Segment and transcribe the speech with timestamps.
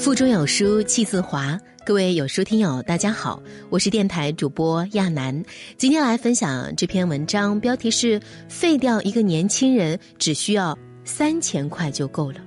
[0.00, 5.44] 腹中有书气自华，各位有书听友，大家好，我是电台主播亚楠，
[5.76, 8.18] 今天来分享这篇文章，标题是
[8.48, 12.38] “废掉一个年轻人只需要三千块就够了”。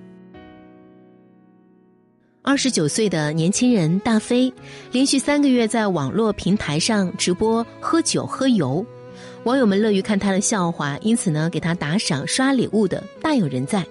[2.41, 4.51] 二十九岁的年轻人大飞，
[4.91, 8.83] 连续三个月在网络平台上直播喝酒喝油，
[9.43, 13.85] 网友们乐于看他的笑话，因此呢，给他打赏刷礼物的大有人在。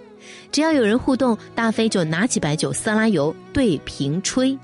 [0.50, 4.58] 只要有人互动，大飞就拿起白酒色拉油对瓶吹，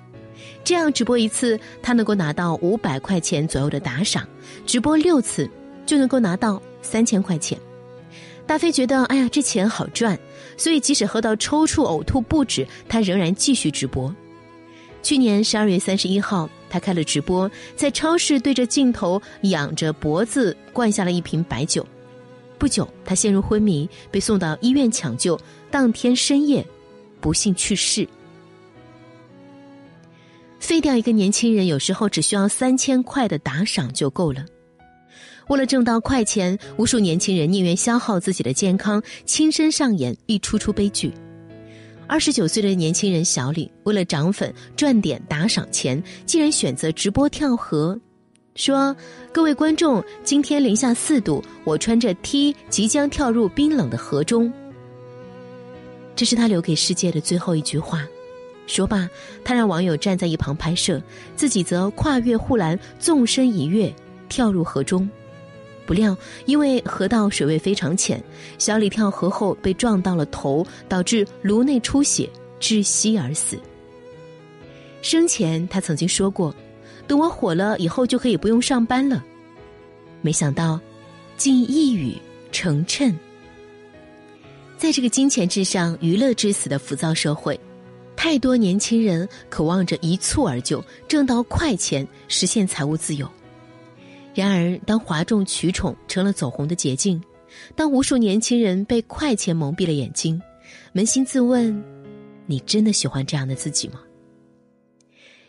[0.62, 4.22] 这样直播一次，他能够拿到五百块钱左右的打赏；
[4.66, 5.48] 直播六次，
[5.86, 7.58] 就能够拿到三千块钱。
[8.46, 10.18] 大飞觉得，哎呀，这钱好赚，
[10.56, 14.14] 所以即使喝到抽搐、呕吐不止，他仍然继续直播。
[15.02, 21.86] 去年十二月三十一号，他开了直播，在超市对着镜头仰着脖子灌下了一瓶白酒。
[22.58, 25.38] 不久，他陷入昏迷，被送到医院抢救。
[25.70, 26.66] 当天深夜，
[27.20, 28.08] 不幸去世。
[30.58, 34.44] 废掉一个年轻人，有时候只需要三千块的打赏就够了。
[35.48, 41.12] 为了挣到快钱，无数年轻人宁愿消耗自己的健康，亲身上演一出出悲剧。
[42.06, 47.98] 二十九岁的年轻人小李，为了涨粉赚点打赏钱，竟然选择直播跳河。
[48.54, 48.94] 说
[49.32, 54.52] ：“各位观众，今天零下四度，我穿着 T 即将跳入冰冷的河中。”
[56.18, 58.04] 这是他留给世界的最后一句话。
[58.66, 59.08] 说罢，
[59.44, 61.00] 他让网友站在一旁拍摄，
[61.36, 63.94] 自己则跨越护栏，纵身一跃，
[64.28, 65.08] 跳入河中。
[65.86, 68.20] 不料，因为河道水位非常浅，
[68.58, 73.56] 小李跳河后被撞到了头，导致颅内出血，窒息而死。
[75.02, 76.52] 生前他曾经说过。
[77.06, 79.24] 等我火了以后，就可以不用上班了。
[80.20, 80.80] 没想到，
[81.36, 82.16] 竟一语
[82.50, 83.14] 成谶。
[84.78, 87.58] 在这个金钱至上、娱乐至死的浮躁社会，
[88.14, 93.28] 太多年轻人渴望着一蹴而就，挣到快钱，实现财务自由。
[94.34, 97.20] 然而，当哗众取宠成了走红的捷径，
[97.74, 100.40] 当无数年轻人被快钱蒙蔽了眼睛，
[100.94, 101.82] 扪心自问：
[102.46, 103.98] 你真的喜欢这样的自己吗？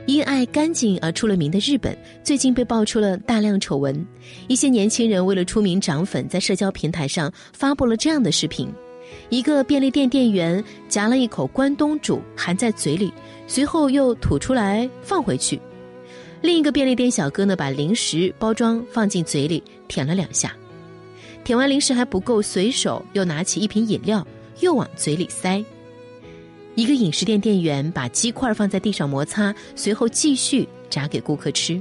[0.07, 4.03] 因爱干净而出了名的日本，最近被爆出了大量丑闻。
[4.47, 8.67] 一些年轻人为了出名涨粉，在社交平台上发布了这样的视频：
[9.29, 13.13] 一个便利店店员夹了一口关东煮含在嘴里，
[13.47, 15.59] 随后又吐出来放回去；
[16.41, 20.55] 另一个便利店小哥呢，把零食包装放进嘴里舔了两下，
[21.43, 24.25] 舔完零食还不够，随手又拿起一瓶饮料
[24.61, 25.63] 又往嘴里塞。
[26.75, 31.79] 一个饮食店店员把鸡块放在地上摩擦，随后继续炸给顾客吃。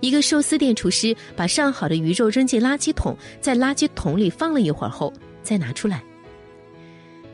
[0.00, 5.12] 一个寿司店厨师把上好的鱼肉扔进垃圾桶，在垃圾桶里放了一会儿后
[5.42, 6.02] 再拿出来。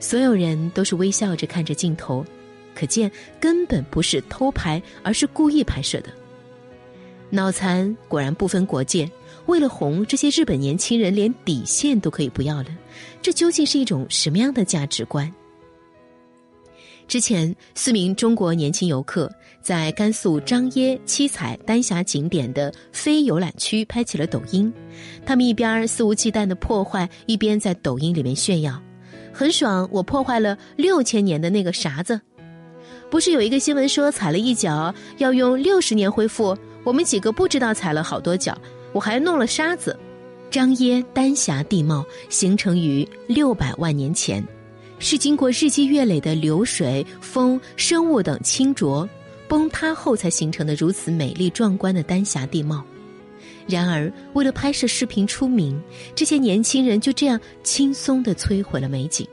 [0.01, 2.25] 所有人都是微笑着看着镜头，
[2.75, 3.11] 可见
[3.41, 6.11] 根本不是偷拍，而是故意拍摄的。
[7.31, 9.11] 脑残果然不分国界，
[9.47, 12.69] 为了红，这些日本年轻人连底线都可以不要了。
[13.21, 15.31] 这究竟是一种什么样的价值观？
[17.07, 19.31] 之前，四名中国年轻游客
[19.63, 24.73] 在甘肃张掖七彩丹霞景点的非游览区拍起了抖音。
[25.27, 28.81] 他们一边肆无忌惮的破坏，一边在抖音里面炫耀
[29.39, 32.21] ：“很爽，我破坏了六千年的那个啥子。”
[33.09, 36.59] 不是有一个新闻说踩了一脚要用六十年恢复？
[36.83, 38.59] 我们几个不知道踩了好多脚，
[38.93, 39.97] 我还弄了沙子。
[40.51, 44.45] 张掖丹霞地貌形成于六百万年前。
[44.99, 49.09] 是经过日积月累的流水、风、生物等侵浊
[49.47, 52.85] 崩塌后才形成的如此美丽壮观的丹霞地貌。
[53.69, 55.79] 然而，为了拍摄视频出名，
[56.15, 59.29] 这些年轻人就这样轻松地摧毁了美景。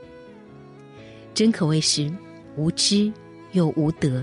[1.32, 2.12] 真可谓是
[2.54, 3.10] 无知
[3.52, 4.22] 又无德。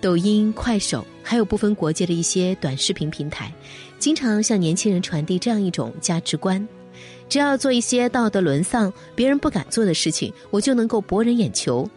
[0.00, 3.52] 抖音、快手，还有部分国界的一些短视频平台，
[3.98, 6.66] 经常向年轻人传递这样一种价值观。
[7.28, 11.88] 只要做一些道德沦丧、别人不敢做的事情，我就能够博人眼球。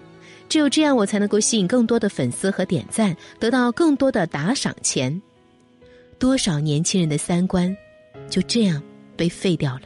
[0.50, 5.22] 只有这样，我才能够吸引更多的粉丝和点赞，得到更多的打赏钱。
[6.20, 7.76] 多少年轻人的三观
[8.30, 8.82] 就这样
[9.16, 9.82] 被废掉了。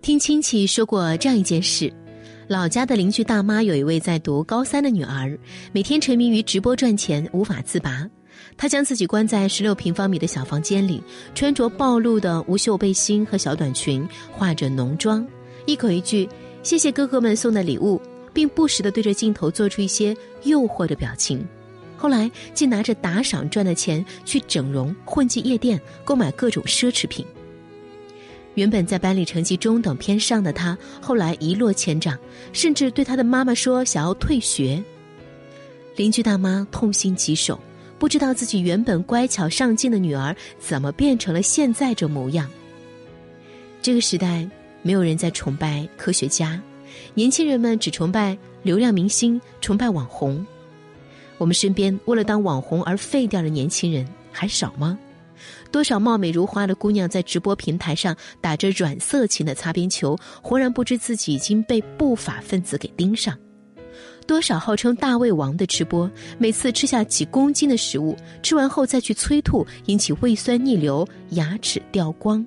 [0.00, 1.92] 听亲戚说过这样一件事：
[2.48, 5.38] 老家的邻居大妈有一位在读高三的女儿，
[5.72, 8.08] 每天沉迷于直播赚钱，无法自拔。
[8.56, 11.00] 她将自己关在十六平方米的小房间里，
[11.36, 15.24] 穿着暴露的无袖背心和小短裙，化着浓妆，
[15.66, 16.28] 一口一句
[16.64, 18.00] “谢谢哥哥们送的礼物”，
[18.34, 21.46] 并不时地对着镜头做出一些诱惑的表情。
[22.02, 27.24] 后来竟拿着打赏赚的钱去整容、混进夜店，购买各种奢侈品。
[28.54, 32.18] 原本在班里成绩中等偏上的他，后来一落千丈，
[32.52, 34.82] 甚至对他的妈妈说想要退学。
[35.94, 37.56] 邻居大妈痛心疾首，
[38.00, 42.50] 不知道自己原本乖巧上进的女儿怎么变成了现在这模样。
[43.80, 44.44] 这个时代，
[44.82, 46.60] 没有人在崇拜科学家，
[47.14, 50.44] 年轻人们只崇拜流量明星，崇拜网红。
[51.38, 54.98] 我们身边为了当网红而废掉的年轻人还少吗？
[55.72, 63.36] 多少貌美如花的姑娘在直播平台上打着软色情的擦边球，浑然不知自己已经被不法分子给盯上。
[64.24, 66.08] 多少号称大胃王的吃播，
[66.38, 72.46] 每次吃下几公斤的食物，吃完后再去催吐，引起胃酸逆流，牙齿掉光。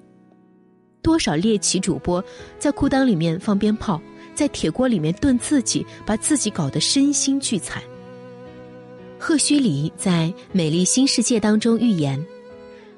[1.02, 2.24] 多少猎奇主播
[2.58, 4.02] 在裤裆里面放鞭炮，
[4.34, 7.84] 在铁锅里面炖自己，把自己搞得身心俱残。
[9.28, 12.24] 赫胥黎在《美丽新世界》当中预言。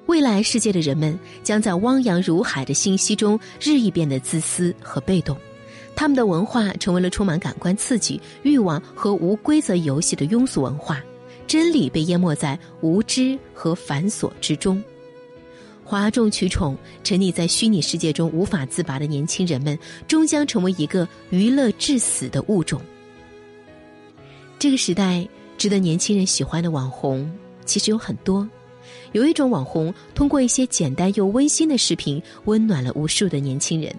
[0.08, 5.38] 未来世界的人们将在汪洋如海的信息中日益变得自私和被动，
[5.96, 11.02] 他们的文化成为了充满感官刺激、欲望和无规则游戏的庸俗文化，
[11.48, 14.84] 真理被淹没在无知和繁琐之中。
[15.82, 22.82] 哗众取宠、沉溺在虚拟世界中无法自拔的年轻人们，终将成为一个娱乐致死的物种。
[24.60, 25.26] 这个时代
[25.58, 27.30] 值得年轻人喜欢的网红
[27.66, 28.48] 其实有很多。
[29.12, 33.94] 有一种网红，通过一些简单又温馨的视频，温暖了无数的年轻人。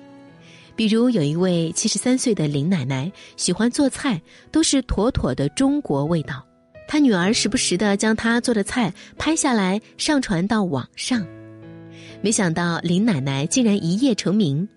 [0.77, 4.21] 比如，有一位七十三岁的林奶奶，喜欢做菜，
[4.53, 6.45] 都是妥妥的中国味道。
[6.87, 11.27] 她女儿时不时的将她做的菜拍下来，上传到网上。
[12.21, 14.69] 没想到，林奶奶竟然一夜成名。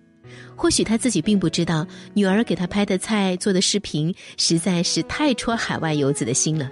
[0.56, 6.70] 或许她自己并不知道，女儿给她拍的菜做的视频，实在是太戳海外游子的心了。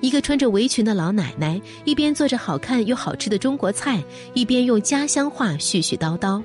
[0.00, 4.02] 一个穿着围裙的老奶奶，一边做着好看又好吃的中国菜，
[4.34, 6.42] 一边用家乡话絮絮叨叨。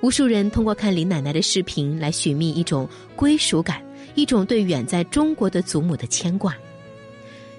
[0.00, 3.82] 无数人通过看林奶奶的视频来寻觅一种归属感，
[4.14, 6.56] 一种对远在中国的祖母的牵挂。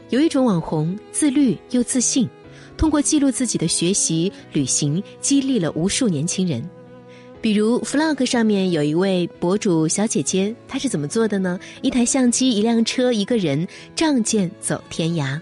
[0.10, 2.28] 有一种网红自律又自信，
[2.76, 6.68] 通过记录自己的学习、旅行，激励了无数年轻人。
[7.42, 11.60] 比如，Vlog 上面有一位博主小姐姐，她是怎么做的呢？
[11.82, 15.40] 一台相机、一辆车、一个人，仗剑走天涯。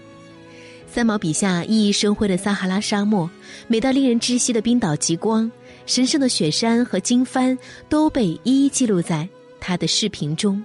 [0.90, 3.28] 三毛笔下熠熠生辉的撒哈拉沙漠，
[3.68, 5.52] 美到令人窒息的冰岛极光，
[5.84, 7.56] 神圣的雪山和经幡，
[7.90, 9.28] 都被一一记录在
[9.60, 10.60] 他的视频中。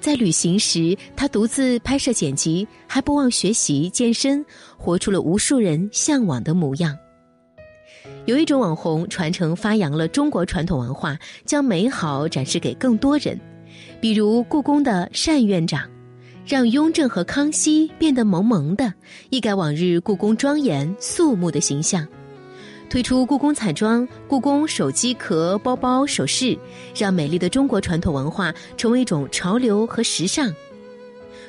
[0.00, 4.44] 在旅行时，他独自拍摄剪辑，还不忘学习健身，
[4.76, 6.96] 活出了无数人向往的模样。
[8.26, 13.38] 有一种网红传承发扬了中国传统文化，将美好展示给更多人，
[14.00, 15.88] 比如故宫的单院长，
[16.44, 18.92] 让雍正和康熙变得萌萌的，
[19.30, 22.04] 一改往日故宫庄严肃穆的形象；
[22.90, 26.58] 推出故宫彩妆、故宫手机壳、包包、首饰，
[26.96, 30.52] 让美丽的中国传统文化成为一种潮流和时尚。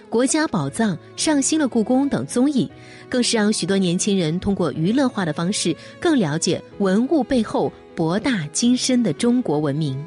[0.09, 2.69] 国家宝藏、上新了故宫等综艺，
[3.09, 10.01] 更是让许多年轻人通过娱乐化的方式，更了解文物背后博大精深的中国文明。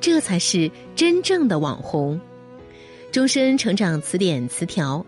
[0.00, 2.20] 这才是真正的网红。
[3.10, 5.04] 终身成长词典词条，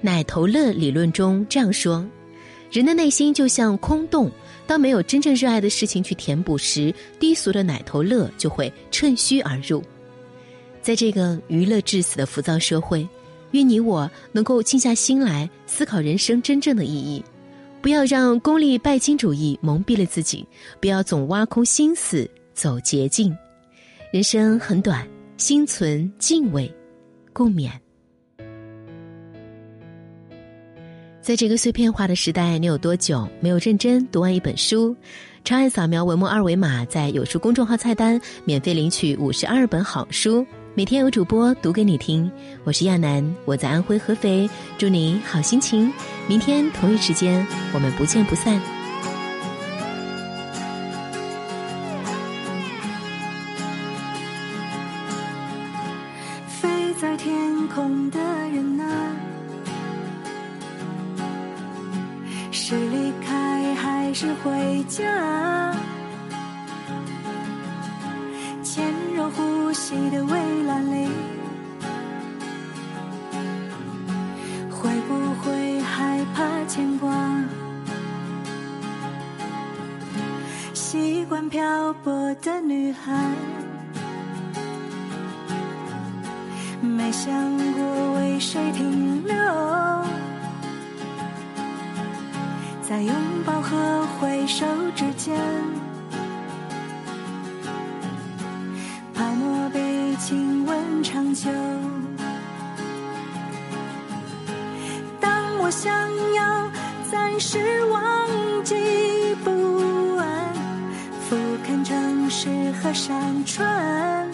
[0.00, 2.06] 奶头乐理论中这样说：
[2.70, 4.30] 人的内心就像空洞，
[4.64, 9.82] 当没有真正热爱的事情去填补时，低俗的奶头乐就会趁虚而入。
[10.80, 13.06] 在这个娱乐至死的浮躁社会。
[13.52, 17.24] 愿你我能够静下心来思考人生真正的意义，
[17.80, 20.46] 不要让功利拜金主义蒙蔽了自己，
[20.80, 23.36] 不要总挖空心思走捷径。
[24.12, 26.72] 人生很短，心存敬畏，
[27.32, 27.70] 共勉。
[31.20, 34.96] 在这个碎片化的时代，你有多久没有认真读完一本书？
[35.44, 40.44] 长按扫描文末二维码，在有书公众号菜单免费领取五十二本好书。
[40.72, 42.30] 每天有主播读给你听，
[42.62, 44.48] 我是亚楠，我在安徽合肥，
[44.78, 45.92] 祝你好心情。
[46.28, 48.60] 明天同一时间，我们不见不散。
[56.46, 59.12] 飞在天空的人啊，
[62.52, 65.74] 是离开还是回家？
[69.90, 71.08] 呼吸的蔚蓝里，
[74.70, 77.12] 会不会害怕牵挂？
[80.72, 83.34] 习惯漂泊的女孩，
[86.80, 87.34] 没想
[87.74, 89.34] 过为谁停留，
[92.88, 93.12] 在拥
[93.44, 95.36] 抱和挥手之间。
[101.02, 101.48] 长久，
[105.18, 105.90] 当我想
[106.34, 106.70] 要
[107.10, 108.28] 暂时忘
[108.62, 108.74] 记
[109.42, 110.52] 不安，
[111.28, 112.48] 俯瞰城市
[112.82, 114.28] 和山川，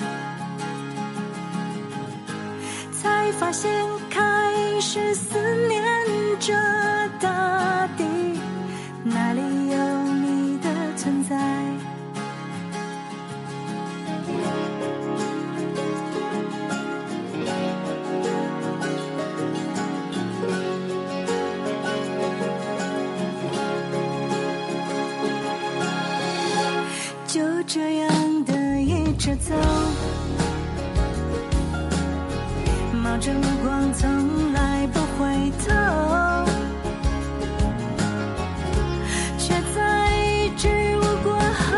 [2.93, 3.71] 才发现
[4.11, 4.21] 开
[4.81, 5.81] 始思念
[6.41, 6.53] 着
[29.26, 29.54] 的一直走，
[33.02, 35.75] 冒着目光从来不回头，
[39.37, 40.12] 却在
[40.56, 40.68] 觉
[40.99, 41.76] 悟过后，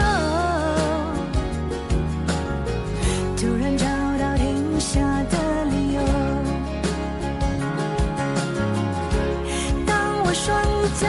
[3.36, 3.86] 突然找
[4.18, 5.00] 到停下
[5.30, 6.02] 的理由。
[9.86, 10.54] 当我双
[11.00, 11.08] 脚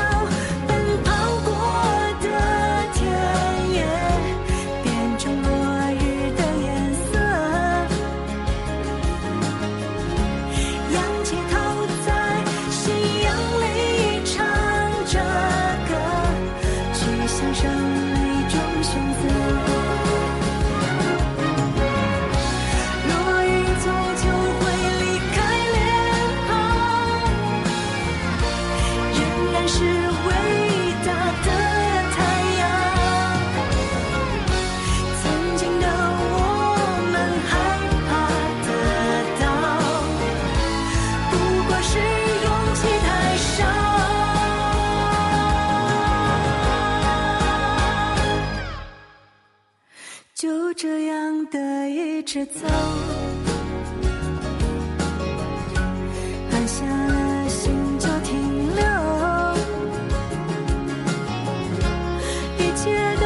[62.70, 63.19] 一切